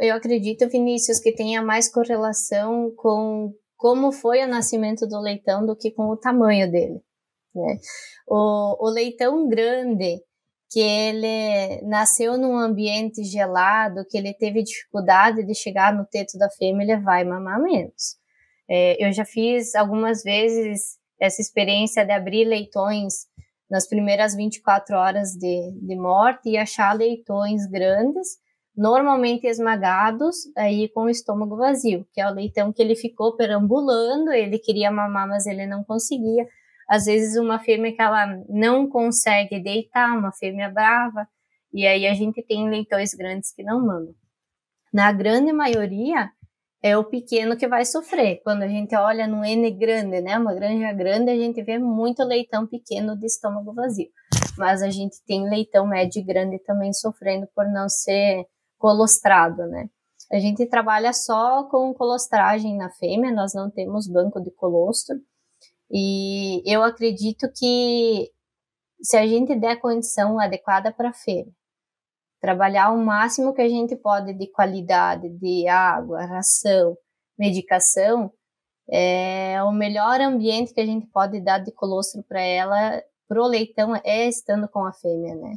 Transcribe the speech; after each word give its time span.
eu 0.00 0.16
acredito, 0.16 0.68
Vinícius, 0.68 1.20
que 1.20 1.32
tenha 1.32 1.62
mais 1.62 1.90
correlação 1.90 2.92
com 2.96 3.52
como 3.76 4.12
foi 4.12 4.44
o 4.44 4.48
nascimento 4.48 5.06
do 5.06 5.18
leitão 5.20 5.64
do 5.64 5.76
que 5.76 5.90
com 5.90 6.08
o 6.08 6.16
tamanho 6.16 6.70
dele. 6.70 7.00
Né? 7.54 7.78
O, 8.28 8.86
o 8.86 8.90
leitão 8.90 9.48
grande, 9.48 10.22
que 10.70 10.80
ele 10.80 11.82
nasceu 11.82 12.36
num 12.36 12.56
ambiente 12.56 13.24
gelado, 13.24 14.04
que 14.08 14.18
ele 14.18 14.34
teve 14.34 14.62
dificuldade 14.62 15.44
de 15.44 15.54
chegar 15.54 15.94
no 15.94 16.04
teto 16.04 16.38
da 16.38 16.50
fêmea, 16.50 16.84
ele 16.84 17.02
vai 17.02 17.24
mamar 17.24 17.60
menos. 17.60 18.18
É, 18.68 19.04
eu 19.04 19.12
já 19.12 19.24
fiz 19.24 19.74
algumas 19.74 20.22
vezes 20.22 20.98
essa 21.18 21.40
experiência 21.40 22.04
de 22.04 22.12
abrir 22.12 22.44
leitões 22.44 23.26
nas 23.70 23.88
primeiras 23.88 24.34
24 24.34 24.96
horas 24.96 25.30
de, 25.32 25.72
de 25.72 25.96
morte 25.96 26.50
e 26.50 26.56
achar 26.56 26.92
leitões 26.92 27.66
grandes, 27.66 28.38
normalmente 28.76 29.46
esmagados, 29.46 30.36
aí 30.56 30.88
com 30.88 31.02
o 31.04 31.10
estômago 31.10 31.56
vazio, 31.56 32.06
que 32.12 32.20
é 32.20 32.28
o 32.28 32.34
leitão 32.34 32.72
que 32.72 32.80
ele 32.82 32.96
ficou 32.96 33.36
perambulando, 33.36 34.32
ele 34.32 34.58
queria 34.58 34.90
mamar, 34.90 35.28
mas 35.28 35.46
ele 35.46 35.66
não 35.66 35.84
conseguia. 35.84 36.46
Às 36.88 37.04
vezes 37.04 37.36
uma 37.36 37.58
fêmea 37.58 37.94
que 37.94 38.02
ela 38.02 38.26
não 38.48 38.88
consegue 38.88 39.60
deitar, 39.62 40.16
uma 40.16 40.32
fêmea 40.32 40.68
brava, 40.68 41.26
e 41.72 41.86
aí 41.86 42.06
a 42.06 42.14
gente 42.14 42.42
tem 42.42 42.68
leitões 42.68 43.14
grandes 43.14 43.52
que 43.54 43.62
não 43.62 43.80
mamam. 43.80 44.14
Na 44.92 45.12
grande 45.12 45.52
maioria, 45.52 46.30
é 46.82 46.96
o 46.96 47.04
pequeno 47.04 47.56
que 47.56 47.68
vai 47.68 47.84
sofrer. 47.84 48.40
Quando 48.42 48.62
a 48.62 48.68
gente 48.68 48.96
olha 48.96 49.26
no 49.26 49.44
N 49.44 49.70
grande, 49.70 50.20
né, 50.20 50.38
uma 50.38 50.54
granja 50.54 50.92
grande, 50.92 51.30
a 51.30 51.36
gente 51.36 51.62
vê 51.62 51.78
muito 51.78 52.24
leitão 52.24 52.66
pequeno 52.66 53.16
de 53.16 53.26
estômago 53.26 53.74
vazio. 53.74 54.08
Mas 54.56 54.82
a 54.82 54.90
gente 54.90 55.16
tem 55.26 55.48
leitão 55.48 55.86
médio 55.86 56.20
e 56.20 56.24
grande 56.24 56.58
também 56.60 56.92
sofrendo 56.92 57.46
por 57.54 57.66
não 57.66 57.88
ser 57.88 58.46
colostrado, 58.80 59.66
né? 59.68 59.88
A 60.32 60.38
gente 60.38 60.66
trabalha 60.66 61.12
só 61.12 61.64
com 61.64 61.94
colostragem 61.94 62.76
na 62.76 62.90
fêmea, 62.90 63.32
nós 63.32 63.54
não 63.54 63.70
temos 63.70 64.08
banco 64.08 64.40
de 64.40 64.50
colostro. 64.52 65.16
E 65.90 66.62
eu 66.66 66.82
acredito 66.82 67.48
que 67.56 68.30
se 69.02 69.16
a 69.16 69.26
gente 69.26 69.54
der 69.58 69.80
condição 69.80 70.38
adequada 70.40 70.92
para 70.92 71.10
a 71.10 71.12
fêmea, 71.12 71.52
trabalhar 72.40 72.92
o 72.92 73.04
máximo 73.04 73.52
que 73.52 73.62
a 73.62 73.68
gente 73.68 73.96
pode 73.96 74.32
de 74.34 74.50
qualidade 74.50 75.28
de 75.28 75.68
água, 75.68 76.24
ração, 76.26 76.96
medicação, 77.38 78.32
é 78.90 79.62
o 79.64 79.72
melhor 79.72 80.20
ambiente 80.20 80.74
que 80.74 80.80
a 80.80 80.86
gente 80.86 81.06
pode 81.08 81.40
dar 81.40 81.58
de 81.58 81.72
colostro 81.72 82.22
para 82.24 82.40
ela, 82.40 83.02
pro 83.28 83.46
leitão, 83.46 83.94
é 84.04 84.28
estando 84.28 84.68
com 84.68 84.84
a 84.84 84.92
fêmea, 84.92 85.34
né? 85.36 85.56